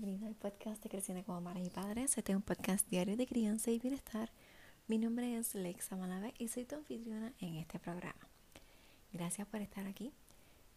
bienvenido 0.00 0.28
al 0.28 0.36
podcast 0.36 0.80
de 0.80 0.90
Creciendo 0.90 1.24
como 1.24 1.40
Madres 1.40 1.66
y 1.66 1.70
Padres. 1.70 2.16
Este 2.16 2.30
es 2.30 2.36
un 2.36 2.42
podcast 2.42 2.88
diario 2.88 3.16
de 3.16 3.26
crianza 3.26 3.72
y 3.72 3.80
bienestar. 3.80 4.30
Mi 4.86 4.96
nombre 4.96 5.36
es 5.36 5.56
Lexa 5.56 5.96
Malave 5.96 6.34
y 6.38 6.46
soy 6.46 6.66
tu 6.66 6.76
anfitriona 6.76 7.32
en 7.40 7.56
este 7.56 7.80
programa. 7.80 8.28
Gracias 9.12 9.48
por 9.48 9.60
estar 9.60 9.88
aquí 9.88 10.12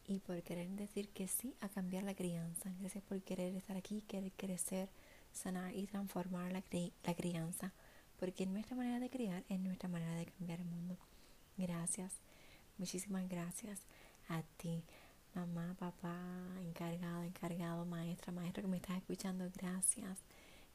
y 0.07 0.21
por 0.21 0.42
querer 0.42 0.68
decir 0.70 1.10
que 1.10 1.28
sí 1.28 1.54
a 1.62 1.70
cambiar 1.70 2.04
la 2.04 2.15
crianza. 2.15 2.71
Gracias 2.79 3.04
por 3.04 3.21
querer 3.21 3.54
estar 3.55 3.78
aquí, 3.78 4.02
querer 4.08 4.31
crecer, 4.31 4.90
sanar 5.31 5.76
y 5.76 5.85
transformar 5.85 6.51
la, 6.51 6.63
la 7.03 7.13
crianza. 7.13 7.74
Porque 8.19 8.47
nuestra 8.47 8.76
manera 8.76 8.99
de 8.99 9.12
criar 9.12 9.44
es 9.49 9.60
nuestra 9.60 9.88
manera 9.88 10.15
de 10.15 10.26
cambiar 10.26 10.62
el 10.62 10.65
mundo. 10.65 10.97
Gracias, 11.58 12.13
muchísimas 12.79 13.29
gracias 13.29 13.81
a 14.29 14.42
ti 14.58 14.83
mamá, 15.36 15.76
papá, 15.79 16.18
encargado, 16.59 17.23
encargado, 17.23 17.86
maestra, 17.86 18.32
maestro 18.32 18.64
que 18.64 18.70
me 18.70 18.77
estás 18.77 18.98
escuchando, 18.98 19.50
gracias. 19.55 20.20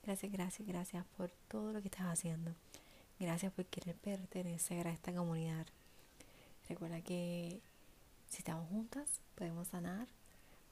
Gracias, 0.03 0.33
gracias, 0.33 0.69
gracias 0.69 1.05
por 1.17 1.31
todo 1.49 1.73
lo 1.73 1.81
que 1.83 1.89
estás 1.89 2.07
haciendo. 2.07 2.55
Gracias 3.19 3.53
por 3.53 3.67
querer 3.67 3.97
pertenecer 3.97 4.87
a 4.87 4.93
esta 4.93 5.13
comunidad. 5.13 5.67
Recuerda 6.69 7.01
que 7.01 7.61
si 8.29 8.39
estamos 8.39 8.69
juntas, 8.69 9.21
podemos 9.35 9.69
sanar 9.69 10.09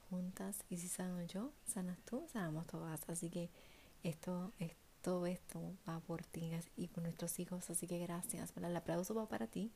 juntas. 0.09 0.63
Y 0.69 0.77
si 0.77 0.87
sano 0.87 1.21
yo, 1.23 1.51
sanas 1.65 1.97
tú, 2.05 2.25
sanamos 2.31 2.67
todas. 2.67 3.01
Así 3.09 3.29
que 3.29 3.49
esto, 4.03 4.51
todo 5.01 5.25
esto 5.27 5.61
va 5.87 5.99
por 5.99 6.23
ti 6.23 6.51
y 6.77 6.87
por 6.87 7.03
nuestros 7.03 7.39
hijos. 7.39 7.69
Así 7.69 7.87
que 7.87 7.99
gracias. 7.99 8.53
El 8.55 8.75
aplauso 8.75 9.15
va 9.15 9.27
para 9.27 9.47
ti 9.47 9.71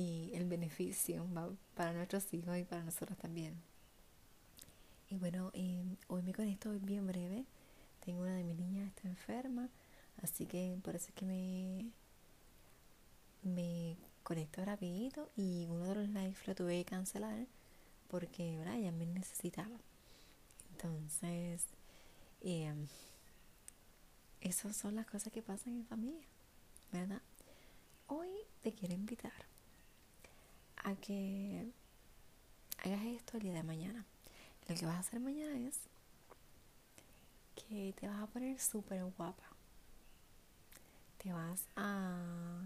y 0.00 0.30
el 0.34 0.46
beneficio 0.46 1.28
va 1.36 1.50
para 1.74 1.92
nuestros 1.92 2.32
hijos 2.32 2.56
y 2.56 2.64
para 2.64 2.82
nosotros 2.82 3.18
también. 3.18 3.54
Y 5.10 5.16
bueno, 5.16 5.50
em, 5.52 5.96
hoy 6.08 6.22
me 6.22 6.32
conecto 6.32 6.70
bien 6.80 7.06
breve. 7.06 7.44
Tengo 8.02 8.22
una 8.22 8.34
de 8.34 8.44
mis 8.44 8.56
niñas 8.56 8.88
está 8.88 9.08
enferma, 9.08 9.68
así 10.22 10.46
que 10.46 10.78
por 10.82 10.96
eso 10.96 11.08
es 11.08 11.14
que 11.14 11.26
me, 11.26 11.90
me 13.42 13.96
conecto 14.22 14.64
rapidito 14.64 15.30
y 15.36 15.66
uno 15.68 15.84
de 15.84 15.94
los 15.96 16.08
lives 16.08 16.46
lo 16.46 16.54
tuve 16.54 16.78
que 16.78 16.90
cancelar 16.90 17.46
porque 18.08 18.56
¿verdad? 18.56 18.76
ella 18.76 18.92
me 18.92 19.04
necesitaba. 19.04 19.76
Entonces, 20.72 21.66
eh, 22.40 22.72
esas 24.40 24.74
son 24.74 24.94
las 24.94 25.06
cosas 25.06 25.30
que 25.30 25.42
pasan 25.42 25.74
en 25.74 25.84
familia, 25.84 26.26
¿verdad? 26.90 27.20
Hoy 28.06 28.30
te 28.62 28.72
quiero 28.72 28.94
invitar 28.94 29.50
a 30.84 30.94
que 30.96 31.70
hagas 32.78 33.04
esto 33.04 33.36
el 33.36 33.42
día 33.42 33.52
de 33.54 33.62
mañana. 33.62 34.04
Lo 34.68 34.74
que 34.74 34.86
vas 34.86 34.96
a 34.96 35.00
hacer 35.00 35.20
mañana 35.20 35.56
es 35.68 35.78
que 37.54 37.92
te 37.98 38.08
vas 38.08 38.20
a 38.20 38.26
poner 38.26 38.58
súper 38.60 39.04
guapa. 39.16 39.44
Te 41.18 41.32
vas 41.32 41.66
a, 41.76 42.62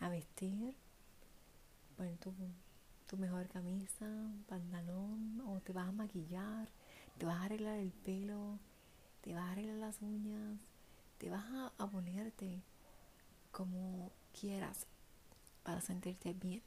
a 0.00 0.08
vestir, 0.08 0.74
poner 1.96 2.16
tu, 2.18 2.32
tu 3.06 3.16
mejor 3.16 3.46
camisa, 3.48 4.06
pantalón, 4.48 5.42
o 5.46 5.60
te 5.60 5.72
vas 5.72 5.88
a 5.88 5.92
maquillar, 5.92 6.68
te 7.18 7.26
vas 7.26 7.36
a 7.36 7.44
arreglar 7.44 7.78
el 7.78 7.90
pelo, 7.90 8.58
te 9.20 9.34
vas 9.34 9.44
a 9.44 9.52
arreglar 9.52 9.76
las 9.76 10.00
uñas, 10.00 10.58
te 11.18 11.28
vas 11.28 11.44
a, 11.44 11.72
a 11.76 11.86
ponerte 11.86 12.62
como 13.50 14.12
quieras 14.38 14.86
para 15.62 15.80
sentirte 15.80 16.32
bien. 16.32 16.62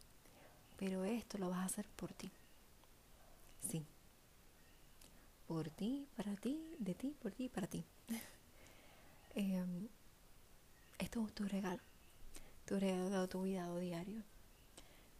Pero 0.81 1.05
esto 1.05 1.37
lo 1.37 1.51
vas 1.51 1.59
a 1.59 1.65
hacer 1.65 1.87
por 1.89 2.11
ti. 2.11 2.31
Sí. 3.69 3.85
Por 5.47 5.69
ti, 5.69 6.07
para 6.17 6.35
ti, 6.35 6.59
de 6.79 6.95
ti, 6.95 7.15
por 7.21 7.31
ti, 7.33 7.49
para 7.49 7.67
ti. 7.67 7.85
Em, 9.35 9.87
esto 10.97 11.23
es 11.23 11.33
tu 11.35 11.47
regalo. 11.47 11.83
Tu 12.65 12.79
regalo, 12.79 13.29
tu 13.29 13.41
cuidado 13.41 13.77
diario. 13.77 14.23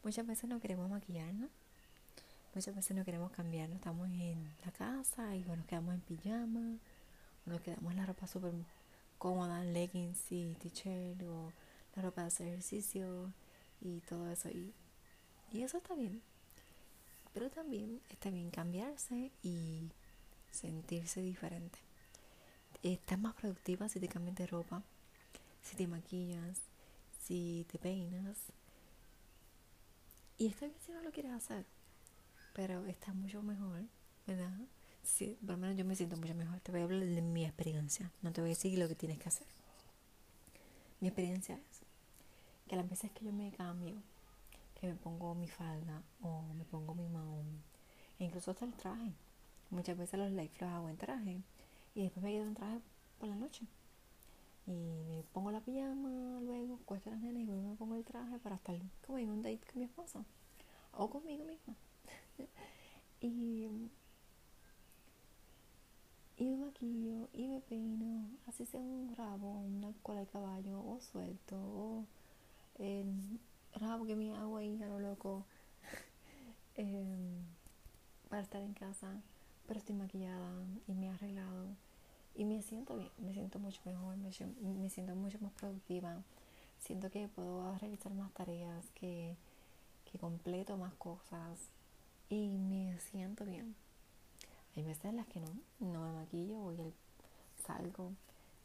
Muchas 0.03 0.25
veces 0.25 0.49
no 0.49 0.59
queremos 0.59 0.89
maquillarnos. 0.89 1.51
Muchas 2.55 2.75
veces 2.75 2.97
no 2.97 3.05
queremos 3.05 3.31
cambiarnos. 3.31 3.77
Estamos 3.77 4.09
en 4.09 4.43
la 4.65 4.71
casa 4.71 5.35
y 5.35 5.43
nos 5.43 5.67
quedamos 5.67 5.93
en 5.93 6.01
pijama. 6.01 6.79
O 7.45 7.51
nos 7.51 7.61
quedamos 7.61 7.91
en 7.91 7.99
la 7.99 8.07
ropa 8.07 8.25
súper 8.25 8.53
cómoda, 9.19 9.63
leggings 9.63 10.31
y 10.31 10.55
t-shirt 10.55 11.21
o 11.21 11.53
la 11.95 12.01
ropa 12.01 12.21
de 12.21 12.27
hacer 12.29 12.47
ejercicio 12.47 13.31
y 13.79 13.99
todo 14.01 14.27
eso. 14.31 14.49
Y 14.49 14.73
y 15.51 15.63
eso 15.63 15.77
está 15.77 15.95
bien. 15.95 16.21
Pero 17.33 17.49
también 17.49 18.01
está 18.09 18.29
bien 18.29 18.51
cambiarse 18.51 19.31
y 19.43 19.89
sentirse 20.51 21.21
diferente. 21.21 21.79
Estás 22.83 23.19
más 23.19 23.35
productiva 23.35 23.87
si 23.89 23.99
te 23.99 24.07
cambias 24.07 24.35
de 24.35 24.47
ropa, 24.47 24.83
si 25.61 25.75
te 25.75 25.87
maquillas, 25.87 26.59
si 27.21 27.65
te 27.71 27.77
peinas. 27.77 28.37
Y 30.37 30.47
está 30.47 30.65
bien 30.65 30.77
si 30.85 30.91
no 30.91 31.01
lo 31.01 31.11
quieres 31.11 31.31
hacer, 31.31 31.65
pero 32.53 32.85
está 32.87 33.13
mucho 33.13 33.43
mejor, 33.43 33.83
¿verdad? 34.25 34.57
Sí, 35.03 35.37
por 35.41 35.51
lo 35.51 35.57
menos 35.57 35.77
yo 35.77 35.85
me 35.85 35.95
siento 35.95 36.17
mucho 36.17 36.33
mejor. 36.33 36.59
Te 36.61 36.71
voy 36.71 36.81
a 36.81 36.83
hablar 36.85 37.05
de 37.05 37.21
mi 37.21 37.45
experiencia, 37.45 38.11
no 38.21 38.31
te 38.31 38.41
voy 38.41 38.49
a 38.49 38.53
decir 38.55 38.77
lo 38.77 38.87
que 38.87 38.95
tienes 38.95 39.19
que 39.19 39.29
hacer. 39.29 39.47
Mi 40.99 41.07
experiencia 41.07 41.55
es 41.55 41.81
que 42.67 42.75
las 42.75 42.89
veces 42.89 43.11
que 43.11 43.25
yo 43.25 43.31
me 43.31 43.51
cambio 43.51 43.95
que 44.81 44.87
me 44.87 44.95
pongo 44.95 45.35
mi 45.35 45.47
falda 45.47 46.01
o 46.23 46.41
me 46.57 46.65
pongo 46.65 46.95
mi 46.95 47.07
maón, 47.07 47.61
e 48.17 48.25
incluso 48.25 48.49
hasta 48.49 48.65
el 48.65 48.73
traje. 48.73 49.13
Muchas 49.69 49.95
veces 49.95 50.19
los 50.19 50.31
lives 50.31 50.59
los 50.59 50.69
hago 50.71 50.89
en 50.89 50.97
traje 50.97 51.41
y 51.93 52.01
después 52.01 52.23
me 52.23 52.31
quedo 52.31 52.47
en 52.47 52.55
traje 52.55 52.81
por 53.19 53.29
la 53.29 53.35
noche. 53.35 53.67
Y 54.65 54.71
me 55.07 55.23
pongo 55.33 55.51
la 55.51 55.61
pijama, 55.61 56.39
luego 56.41 56.79
cuesta 56.85 57.11
las 57.11 57.19
nenas 57.21 57.43
y 57.43 57.45
luego 57.45 57.61
me 57.61 57.75
pongo 57.75 57.95
el 57.95 58.03
traje 58.03 58.39
para 58.39 58.55
estar 58.55 58.75
como 59.05 59.19
en 59.19 59.29
un 59.29 59.43
date 59.43 59.61
con 59.71 59.79
mi 59.79 59.85
esposo 59.85 60.25
o 60.93 61.09
conmigo 61.11 61.45
misma. 61.45 61.75
y, 63.21 63.67
y 66.37 66.43
me 66.43 66.57
maquillo 66.57 67.29
y 67.33 67.47
me 67.47 67.61
peino, 67.61 68.25
así 68.47 68.65
sea 68.65 68.79
un 68.79 69.15
rabo, 69.15 69.59
una 69.59 69.93
cola 70.01 70.21
de 70.21 70.27
caballo 70.27 70.83
o 70.83 70.99
suelto 70.99 71.55
o 71.55 72.05
rabo 74.01 74.07
que 74.07 74.15
me 74.15 74.35
hago 74.35 74.57
ahí 74.57 74.81
a 74.81 74.87
lo 74.87 74.99
loco 74.99 75.45
para 78.29 78.41
estar 78.41 78.61
en 78.61 78.73
casa, 78.73 79.07
pero 79.67 79.79
estoy 79.79 79.95
maquillada 79.95 80.51
y 80.87 80.93
me 80.93 81.07
he 81.07 81.09
arreglado 81.09 81.67
y 82.33 82.45
me 82.45 82.61
siento 82.61 82.95
bien, 82.97 83.11
me 83.17 83.33
siento 83.33 83.59
mucho 83.59 83.81
mejor, 83.85 84.15
me, 84.17 84.31
siento 84.89 85.15
mucho 85.15 85.37
más 85.41 85.51
productiva, 85.51 86.23
siento 86.79 87.11
que 87.11 87.27
puedo 87.27 87.77
realizar 87.77 88.13
más 88.13 88.31
tareas, 88.31 88.85
que, 88.95 89.35
que 90.09 90.17
completo 90.17 90.77
más 90.77 90.93
cosas 90.93 91.59
y 92.29 92.57
me 92.57 92.97
siento 92.99 93.45
bien. 93.45 93.75
Hay 94.75 94.83
veces 94.83 95.05
en 95.05 95.17
las 95.17 95.27
que 95.27 95.41
no, 95.41 95.49
no 95.79 96.07
me 96.07 96.13
maquillo, 96.13 96.57
voy 96.57 96.79
al, 96.79 96.93
salgo 97.67 98.13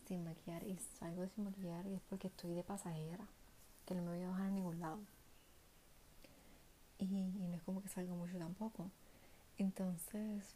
sin 0.06 0.24
maquillar 0.24 0.62
y 0.62 0.78
salgo 0.98 1.26
sin 1.34 1.44
maquillar 1.44 1.84
y 1.86 1.94
es 1.94 2.02
porque 2.08 2.28
estoy 2.28 2.54
de 2.54 2.62
pasajera 2.62 3.26
que 3.84 3.94
no 3.94 4.02
me 4.02 4.16
voy 4.16 4.22
a 4.22 4.28
bajar 4.30 4.46
a 4.46 4.50
ningún 4.50 4.80
lado. 4.80 4.98
Y, 6.98 7.04
no 7.06 7.54
es 7.54 7.62
como 7.62 7.82
que 7.82 7.88
salga 7.88 8.14
mucho 8.14 8.38
tampoco. 8.38 8.90
Entonces, 9.58 10.54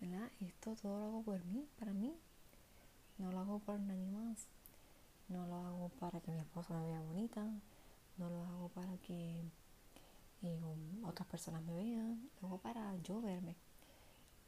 ¿verdad? 0.00 0.30
Esto 0.40 0.74
todo 0.76 0.98
lo 0.98 1.06
hago 1.06 1.22
por 1.22 1.44
mí, 1.44 1.66
para 1.78 1.92
mí. 1.92 2.14
No 3.18 3.30
lo 3.32 3.40
hago 3.40 3.58
por 3.60 3.78
nadie 3.80 4.06
más. 4.06 4.46
No 5.28 5.46
lo 5.46 5.54
hago 5.54 5.88
para 6.00 6.20
que 6.20 6.32
mi 6.32 6.40
esposo 6.40 6.74
me 6.74 6.86
vea 6.86 7.00
bonita. 7.00 7.44
No 8.18 8.28
lo 8.30 8.44
hago 8.44 8.68
para 8.70 8.96
que 8.98 9.42
eh, 10.42 10.60
otras 11.04 11.28
personas 11.28 11.62
me 11.62 11.74
vean. 11.74 12.30
Lo 12.40 12.48
hago 12.48 12.58
para 12.58 12.96
yo 13.02 13.20
verme. 13.20 13.54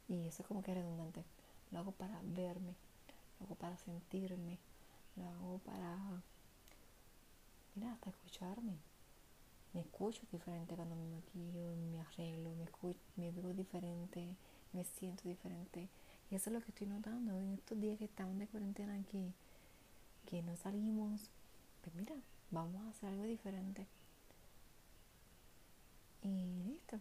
Y 0.07 0.27
eso 0.27 0.43
es 0.43 0.47
como 0.47 0.61
que 0.63 0.73
redundante. 0.73 1.23
Lo 1.71 1.79
hago 1.79 1.91
para 1.91 2.19
verme. 2.23 2.75
Lo 3.39 3.45
hago 3.45 3.55
para 3.55 3.77
sentirme. 3.77 4.59
Lo 5.15 5.27
hago 5.27 5.59
para 5.59 6.21
mira, 7.75 7.93
hasta 7.93 8.09
escucharme. 8.09 8.77
Me 9.73 9.81
escucho 9.81 10.21
diferente 10.31 10.75
cuando 10.75 10.95
me 10.95 11.07
maquillo, 11.07 11.75
me 11.91 11.99
arreglo, 11.99 12.53
me, 12.55 12.63
escucho, 12.65 12.99
me 13.15 13.31
veo 13.31 13.53
diferente, 13.53 14.35
me 14.71 14.83
siento 14.83 15.27
diferente. 15.27 15.89
Y 16.29 16.35
eso 16.35 16.49
es 16.49 16.53
lo 16.53 16.61
que 16.61 16.69
estoy 16.69 16.87
notando 16.87 17.39
en 17.39 17.53
estos 17.53 17.79
días 17.79 17.97
que 17.97 18.05
estamos 18.05 18.37
de 18.37 18.47
cuarentena, 18.47 19.01
que, 19.11 19.31
que 20.29 20.43
no 20.43 20.55
salimos. 20.57 21.29
Pues 21.81 21.95
mira, 21.95 22.15
vamos 22.51 22.85
a 22.85 22.89
hacer 22.89 23.09
algo 23.09 23.23
diferente. 23.23 23.87
Y 26.21 26.45
listo. 26.65 26.99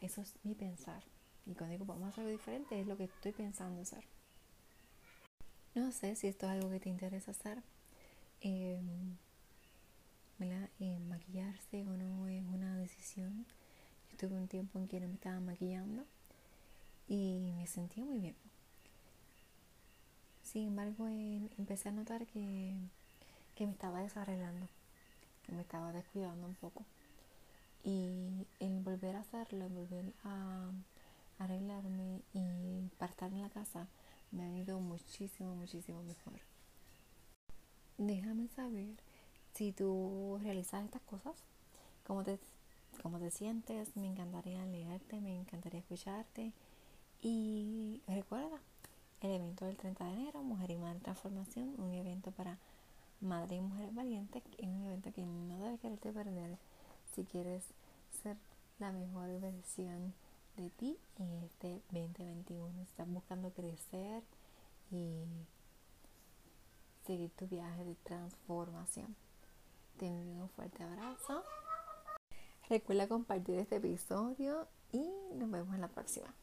Eso 0.00 0.20
es 0.20 0.34
mi 0.44 0.54
pensar. 0.54 1.02
Y 1.46 1.54
cuando 1.54 1.72
digo 1.72 1.86
vamos 1.86 2.04
a 2.04 2.08
hacer 2.08 2.24
algo 2.24 2.32
diferente, 2.32 2.78
es 2.78 2.86
lo 2.86 2.96
que 2.96 3.04
estoy 3.04 3.32
pensando 3.32 3.80
hacer. 3.80 4.04
No 5.74 5.90
sé 5.92 6.14
si 6.14 6.28
esto 6.28 6.46
es 6.46 6.52
algo 6.52 6.70
que 6.70 6.78
te 6.78 6.90
interesa 6.90 7.30
hacer. 7.30 7.62
Eh, 8.42 8.80
maquillarse 11.08 11.82
o 11.82 11.96
no 11.96 12.26
es 12.28 12.44
una 12.44 12.76
decisión. 12.76 13.46
Yo 14.00 14.10
tuve 14.22 14.36
un 14.36 14.46
tiempo 14.46 14.78
en 14.78 14.86
que 14.86 15.00
no 15.00 15.08
me 15.08 15.14
estaba 15.14 15.40
maquillando 15.40 16.04
y 17.08 17.52
me 17.56 17.66
sentía 17.66 18.04
muy 18.04 18.20
bien. 18.20 18.36
Sin 20.44 20.68
embargo, 20.68 21.08
empecé 21.58 21.88
a 21.88 21.92
notar 21.92 22.24
que, 22.26 22.72
que 23.56 23.66
me 23.66 23.72
estaba 23.72 24.00
desarreglando, 24.00 24.68
que 25.44 25.50
me 25.50 25.62
estaba 25.62 25.92
descuidando 25.92 26.46
un 26.46 26.54
poco. 26.54 26.84
Y 27.82 28.46
en 28.60 28.84
volver 28.84 29.16
a 29.16 29.20
hacerlo, 29.22 29.66
en 29.66 29.74
volver 29.74 30.12
a 30.22 30.70
arreglarme 31.40 32.20
y 32.32 32.88
para 32.98 33.26
en 33.26 33.42
la 33.42 33.50
casa, 33.50 33.88
me 34.30 34.44
ha 34.44 34.56
ido 34.56 34.78
muchísimo, 34.78 35.56
muchísimo 35.56 36.00
mejor. 36.04 36.38
Déjame 37.98 38.46
saber 38.46 38.94
si 39.54 39.72
tú 39.72 40.38
realizas 40.42 40.84
estas 40.84 41.02
cosas, 41.02 41.34
cómo 42.06 42.22
te, 42.22 42.38
cómo 43.02 43.18
te 43.18 43.30
sientes, 43.30 43.96
me 43.96 44.06
encantaría 44.06 44.64
leerte, 44.64 45.20
me 45.20 45.36
encantaría 45.36 45.80
escucharte. 45.80 46.52
Y 47.20 48.00
recuerda, 48.06 48.60
el 49.20 49.32
evento 49.32 49.64
del 49.64 49.76
30 49.76 50.04
de 50.04 50.12
enero, 50.12 50.42
Mujer 50.42 50.70
y 50.70 50.76
Madre 50.76 51.00
Transformación, 51.00 51.74
un 51.78 51.92
evento 51.92 52.30
para 52.30 52.58
madres 53.20 53.58
y 53.58 53.62
mujeres 53.62 53.94
valientes, 53.94 54.42
es 54.58 54.66
un 54.66 54.84
evento 54.84 55.12
que 55.12 55.22
no 55.22 55.58
debes 55.58 55.80
quererte 55.80 56.12
perder 56.12 56.58
si 57.14 57.24
quieres 57.24 57.64
ser 58.22 58.36
la 58.78 58.90
mejor 58.92 59.40
versión 59.40 60.14
de 60.56 60.70
ti 60.70 60.96
en 61.18 61.42
este 61.44 61.80
2021. 61.92 62.82
Estás 62.82 63.08
buscando 63.08 63.50
crecer 63.50 64.22
y 64.90 65.24
seguir 67.06 67.30
tu 67.30 67.46
viaje 67.46 67.84
de 67.84 67.94
transformación. 68.02 69.14
Te 69.98 70.06
envío 70.06 70.42
un 70.42 70.48
fuerte 70.50 70.82
abrazo. 70.82 71.44
Recuerda 72.72 73.06
compartir 73.06 73.58
este 73.58 73.76
episodio 73.76 74.66
y 74.92 75.06
nos 75.34 75.50
vemos 75.50 75.74
en 75.74 75.82
la 75.82 75.88
próxima. 75.88 76.34